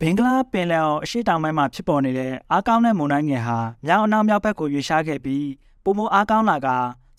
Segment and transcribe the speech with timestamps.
[0.00, 5.46] ဘင်္ဂလားပင်လယ်အော်အရှေ့တောင်ပိုင်းမှာဖြစ်ပေါ်နေတဲ့အားကောင်းတဲ့မုန်တိုင်းငယ်ဟာမြောက်အနောက်မြောက်ဘက်ကိုရွေ့ရှားခဲ့ပြီး
[5.84, 6.68] ပုံမအားကောင်းလာက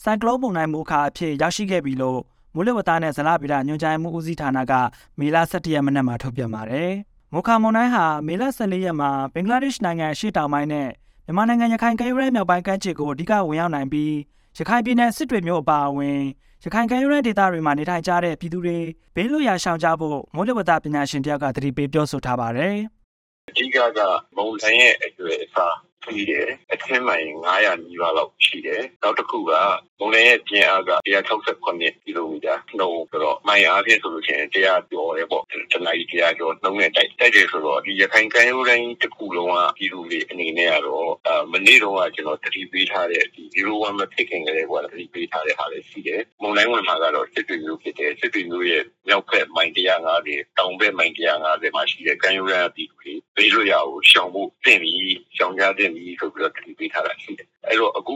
[0.03, 2.19] ဆိုင်ကလုန်းမုန်တိုင်းမူခါအဖြစ်ရောက်ရှိခဲ့ပြီလို့
[2.53, 4.73] မိုးလေဝသနဲ့ဇလဗေဒညွှန်ကြားမှုဦးစီးဌာနက
[5.19, 6.91] မေလ17ရက်မနက်မှာထုတ်ပြန်ပါတယ်။
[7.33, 10.87] မူခါမုန်တိုင်းဟာမေလ14ရက်မှာဘင်္ဂလားဒေ့ရှ်နိုင်ငံအရှေ့တောင်ပိုင်းနဲ့
[11.25, 14.11] မြန်မာနိုင်ငံရခိုင်ကမ်းရိုးတန်းမြောက်ပိုင်းကမ်းခြေကိုအဓိကဝင်ရောက်နိုင်ပြီး
[14.57, 16.19] ရခိုင်ပြည်နယ်စစ်တွေမြို့အပါအဝင်
[16.63, 18.77] ရခိုင်ကမ်းရိုးတန်းဒေသတွေမှာနေထိုင်ကြတဲ့ပြည်သူတွေ
[19.15, 22.75] ဘေးလွတ်ရာရှောင်ကြဖို့မိုးလေဝသပညာရှင်တယောက်ကသတိပေးပြောဆိုထားပါတယ်။
[23.49, 23.99] အဓိကက
[24.35, 25.73] မုံတိုင်းရဲ့အကျွေးအစား
[26.07, 29.51] ပြီးတယ်အထင်းမှန်900နီးပါးလောက်ရှိတယ်နောက်တစ်ခုက
[29.99, 30.91] မုံတိုင်းရဲ့ပြင်းအားက
[31.41, 58.15] 168ကီလိုမီတာနှုန်းဆိုတော့မိုင်အားဖြင့်ဆိုလို့ရှိရင်100ကျော်တယ်ပေါ့တနအီ100ကျော်နှုန်းနဲ့တိုက်တိုက်တယ်ဆိုတော့ဒီရခိုင်ကမ်းရိုးတိုင်းတစ်ခုလုံးကပြည်သူတွေအနေနဲ့ကတော့အမနေ့တုန်းကကျွန်တော်တတိပေးထားတဲ့ဒီ01မဖြစ်ခင်ကလေးကတတိပေးထားတဲ့ဟာလေးရှိတယ်မုံတိုင်းဝင်မှာကတော့စစ်တွေမျိုးဖြစ်တယ်စစ်တွေမျိုးရဲ့မြောက်ဘက်မိုင်150တောင်ဘက်မိုင်150မှာရှိတဲ့ကမ်းရိုးတန်းပြည်သူတွေဘေးလွတ်ရာကိုရှောင်ဖို့တင့်ပြီးရှောင်ကြတဲ့ပြီးဆိုပြီးတော့တတိပေးထားတာရှိတယ်အဲ့တော့အခု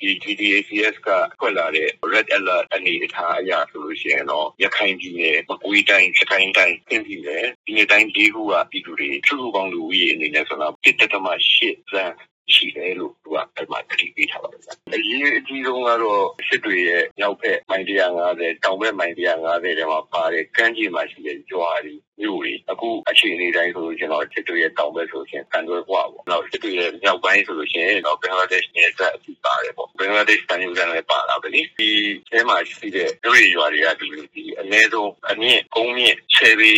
[0.00, 12.14] ဒီ GDACS ကထွက်လာတဲ့ red alert အနေအထားအရဆိုလို့ရှိရင်တော့ရခိုင်ပြည်နယ်မကွေးတိုင်းစကိုင်းတိုင်းပြင်ပြည်နယ်ဒီနေ့တိုင်းဒီခုကပြည်သူတွေသူ့ဘောင်လူဦးရေအနေနဲ့ဆိုတော့1.8သန်း
[12.54, 14.60] ရှိတယ်လို့သူကအဲ့မှာတတိပေးထားပါတယ်။
[14.94, 31.90] အရေးအကြီးဆုံးကတော့စစ်တွေရဲ့ရောက်ဖက်မိုင်150တောင်ဘက်မိုင်150ထဲမှာပါတယ်ကမ်းခြေမှာရှိတဲ့ကြွားတွေ မြို့တွေအခုအခြေအနေတိုင်းဆိုလို့ကျွန်တော်စစ်တွေရဲ့တောင်ဘက်ဆိုရင်ကန်တွဲကွာပေါ့။နောက်စစ်တွေရဲ့မြောက်ပိုင်းဆိုလို့ရှိရင်တော့ဘင်္ဂလားဒေ့ရှ်နယ်စပ်အထိပါတယ်ပေါ့။ဘင်္ဂလားဒေ့ရှ်တန်ယူကန်လည်းပါလာပြီလေ။ဒီ
[32.32, 36.70] အဲမှာရှိတဲ့မြို့တွေရွာတွေကဒီဒီအနည်းဆုံးအမြင့်ကုန်းမြင့်ဆယ်ပေ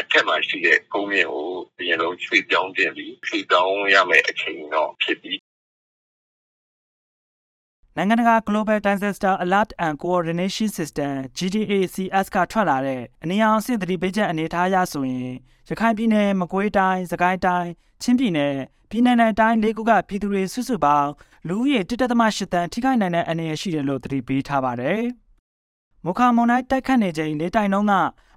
[0.00, 1.46] အထက်မှာရှိတဲ့ကုန်းမြင့်ကို
[1.78, 5.38] အရင်ဆုံးရွှေ့ပြောင်းတင်ပြီးရွှေ့ပြောင်းရမယ်အချိန်တော့ဖြစ်ပြီး
[7.96, 15.30] နိုင်ငံတကာ Global Disaster Alert and Coordination System GDACS ကထွက်လာတဲ့အနည်းအောင်အဆင့်သတိပေးချက်အနေအထားအရဆိုရင်
[15.68, 17.70] ရခိုင်ပြည်နယ်မကွေးတိုင်းစကိုင်းတိုင်း
[18.02, 18.56] ချင်းပြည်နယ်
[18.90, 21.10] ပြည်내နဲ့တိုင်းလေးခုကပြည်သူတွေစုစုပေါင်း
[21.48, 25.00] လူဦးရေ1.8တန်းထိခိုက်နိုင်တဲ့အနေရရှိတယ်လို့သတိပေးထားပါတယ်။
[26.04, 27.94] မုခမွန်တိုင်းတိုက်ခတ်နေချိန်လေးတိုင်လုံးက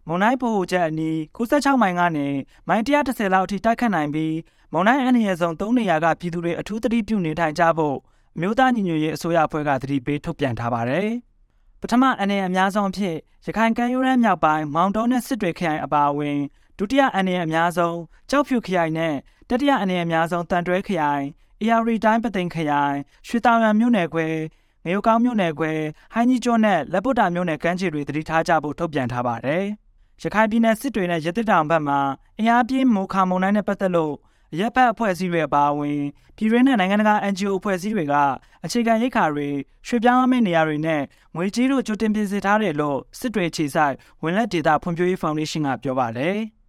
[0.07, 2.27] မွန်တိုင်းပို့ချက်အနီး96မိုင်ကနေ
[2.67, 4.35] မိုင်130လောက်အထိတိုက်ခတ်နိုင်ပြီး
[4.73, 8.03] မွန်တိုင်းအနေရဆုံး3နေရာကပြည်သူတွေအထူးသတိပြုနေထိုင်ကြဖို့အ
[8.39, 11.09] မျိုးသားညီညွတ်ရေးအစိုးရအဖွဲ့ကသတိပေးထုတ်ပြန်ထားပါတယ်။
[11.81, 16.37] ပထမအနေအများဆုံးအဖြစ်ရခိုင်ကမ်းရိုးတန်းမြောက်ပိုင်းမောင်တောနဲ့စစ်တွေခရိုင်အပါအဝင်
[16.77, 17.97] ဒုတိယအနေအများဆုံး
[18.29, 19.15] ကြောက်ဖြူခရိုင်နဲ့
[19.49, 21.25] တတိယအနေအများဆုံးတန်တွဲခရိုင်
[21.61, 24.27] အေယာရီတိုင်းပသိမ်ခရိုင်ရွှေတောင်ရံမြို့နယ်ခွဲ
[24.85, 25.71] ငရုတ်ကောင်းမြို့နယ်ခွဲ
[26.13, 29.63] ဟိုင်းကြီးကျွန်းနဲ့လက်ပုတ်တာမြို့နယ်ကမ်းခြေတွေတတိထားကြဖို့ထုတ်ပြန်ထားပါတယ်။
[30.21, 31.99] ရခိုင်ပြည်နယ်စစ်တွေနဲ့ရသက်တောင်ဘက်မှာ
[32.37, 34.13] အင်အားပြင်းမိုခါမုန်တိုင်းနဲ့ပတ်သက်လို့
[34.59, 35.99] ရပ်ဖက်အဖွဲ့အစည်းတွေအပါအဝင်
[36.37, 38.15] ပြည်တွင်းနဲ့နိုင်ငံတကာ NGO အဖွဲ့အစည်းတွေက
[38.65, 39.47] အခြေခံရိတ်ခါတွေ
[39.87, 41.01] ရွှေ့ပြောင်းရမယ့်နေရာတွေနဲ့
[41.35, 46.37] ငွေကြေးတို့ကြိုတင်ပြင်ဆင်ထားတယ်လို့စစ်တွေခြေဆိုင်ဝင်လက်ဒေတာဖွံ့ဖြိုးရေးဖောင်ဒေးရှင်းကပြောပါတယ်။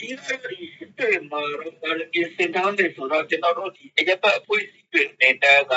[0.00, 0.38] ဒီစစ်
[0.98, 1.40] တွေမှာ
[2.12, 5.74] ပြင်ဆင်ထားတယ်ဆိုတော့ကျွန်တော်တို့ဒီအရက်ပတ်အဖွဲ့အစည်းတွေနေတဲ့က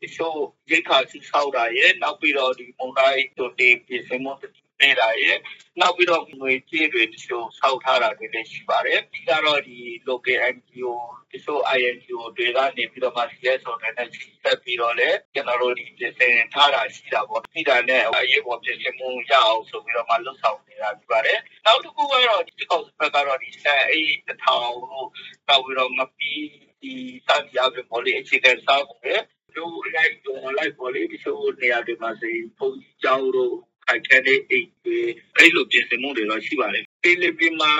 [0.00, 0.34] ဒီလို
[0.70, 4.32] ရိတ်ခါစီဆောက်တာရဲ့နောက်ပြီးတော့ဒီမုန်တိုင်းတို့တင်ပြင်ဆင်မှု
[4.78, 5.38] ပေးတာရဲ့
[5.80, 10.92] နောက်ပြီးတော့ငွေကြေးတွေတချို့ဆောက်ထားတာတွေလည်းရှိပါတယ်ဒီကတော့ဒီ local NGO
[11.32, 14.08] တချို့ INGO တွေကနေပြီးတော့မှ CSO တွေနဲ့
[14.42, 25.08] ဆက်ပြီးတော့လည်းကျွန်တော်တို့ဒီပြင်ဆင်ထားတာရှိတာပေါ့ဒီတာနဲ့အရေးပေါ်ပြင်ဆင်မှုရအောင်ဆိုပြီးတော့မှလှုပ်ဆောင်နေတာဖြစ်ပါတယ်နောက်တစ်ခုကတော့ဒီကောက်ဘက်ကတော့ဒီဆန်အေးတစ်ထောင်လို့
[25.48, 26.44] နောက်ပြီးတော့မပီး
[26.82, 26.94] ဒီ
[27.26, 29.20] စာပြအပြင်ပေါ်လေအခြေခံစားဖို့
[29.56, 32.70] လူလိုက်တော့လိုက်ပေါ်လေဒီလိုနေရာတွေမှာဆိုရင်ပုံ
[33.02, 33.56] ကြောင်းတို့
[33.86, 34.98] ခိုင်ခဲတဲ့အိတ်တွေ
[35.36, 37.72] အဲ့လိုပြင်ဆင်မှုတွေတော့ရှိပါတယ်ပီလီပီမာ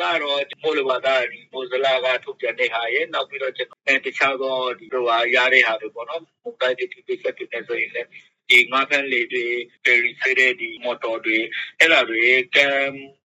[0.00, 8.08] ကတော့မိုးလေဝသဒီမိုးစလာကထုတ်ပြန်တဲ့ဟာရဲ့နောက်ပြီးတော့ကျွန်တော်တခြားသောဒီလိုဟာရတဲ့ဟာတွေပေါ့နော်ပုံတိုင်းတွေဒီပိတ်ဆက်တွေနဲ့ဆိုရင်လည်း
[8.50, 9.44] ဒီငါးဖန်လေးတွေ
[9.84, 11.38] ပယ်ရီဆေးတဲ့ဒီမော်တော်တွေ
[11.78, 12.22] အဲ့ဒါတွေ
[12.56, 12.78] ကမ်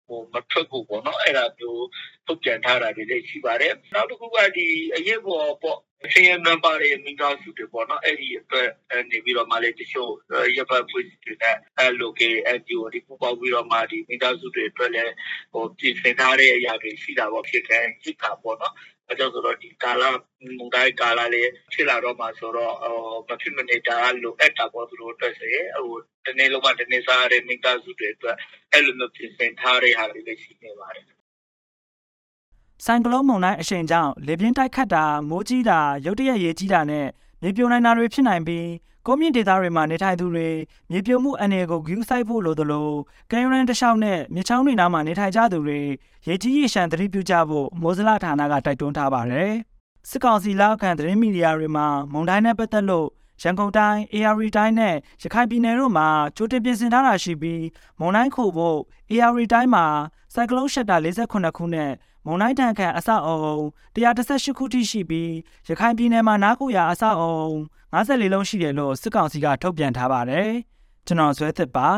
[0.08, 1.86] ဟိုမထွက်ဘူးပေါ့နော်အဲ့ဒါမျိုး
[2.26, 8.70] ထုတ်ပြန်ထားတာတွေလည်းရှိပါတယ်နောက်တစ်ခုကဒီအရေးပေါ်ပေါ့ အချင်းအများပါတယ်မိသားစုတွေပေါ့နော်အဲ့ဒီအတွက်
[9.12, 10.12] နေပြီးတော့မှလည်းတချို့
[10.58, 15.14] ရပ်ပတ်ဖွဲ့တွေနဲ့အဲလိုကေ NGO ဒီပူပေါင်းပြီးတော့မှဒီမိသားစုတွေအတွက်လည်း
[15.54, 18.74] ဟိုပြင်ဆင်ထားတဲ့အရာတွေရှိတာပေါ့ဖြစ်ခဲ့ရှိတာပေါ့နော်
[19.10, 20.04] အဲကြောင့်ဆိုတော့ဒီကာလ
[20.58, 22.98] မူတိုင်းကာလလေးဖြစ်လာတော့မှဆိုတော့ဟို
[23.28, 28.36] မဖြစ်မနေတာလိုအပ်တာပေါ့သူတို့အတွက်ဆိုရင်ဟိုတနေ့လုံးမှတနေ့စားရတဲ့မိသားစုတွေအတွက်
[28.72, 31.06] အဲ့လိုမျိုးပြင်ဆင်ထားတဲ့ဟာတွေလည်းရှိနေပါတယ်
[32.84, 37.08] ဆိုင်ကလုန်းမုန်တိုင်းအရှိန်ကြောင့်လေပြင်းတိုက်ခတ်တာမိုးကြီးတာရုတ်တရက်ရေကြီးတာနဲ့
[37.42, 38.68] မြေပြိုနိုင်တာတွေဖြစ်နိုင်ပြီး
[39.08, 40.50] ကုန်းမြင့်ဒေသတွေမှာနေထိုင်သူတွေ
[40.92, 42.90] မြေပြိုမှုအနေကိုဂယူးဆိုင်ဖို့လိုသလို
[43.32, 45.80] ကမ်းရိုးတန်းတစ်လျှောက်နဲ့မြချောင်းတွေနားမှာနေထိုင်ကြသူတွေ
[46.28, 49.52] ရေကြီးရေရှမ်းသတိပြုကြဖို့မိုးစလဌာနကတိုက်တွန်းထားပါတယ်။
[50.10, 53.08] စစ်ကောင်စီလက်ခံသတင်းမီဒီယာတွေမှာမုန်တိုင်းနဲ့ပတ်သက်လို့
[53.42, 57.64] ရန်ကုန်တိုင်း AR တိုင်းနဲ့ရခိုင်ပြည်နယ်တို့မှာကြိုတင်ပြင်ဆင်ထားတာရှိပြီး
[58.00, 58.80] မုန်တိုင်းခို့ဖို့
[59.12, 59.86] AR တိုင်းမှာ
[60.34, 61.92] ဆိုင်ကလုန်းရှက်တာ48ခုနဲ့
[62.26, 63.38] မုန်တိုင်းတန်ခန့်အဆောက်အုံ
[63.96, 65.32] 118ခုထိရှိပြီး
[65.68, 67.38] ရခိုင်ပြည်နယ်မှာနားကူရအဆောက်အုံ
[67.94, 70.52] 54လုံးရှိတယ်လို့စစ်ကောင်စီကထုတ်ပြန်ထားပါတယ်
[71.08, 71.90] ကျွန်တော်ဇွဲသစ်ပါ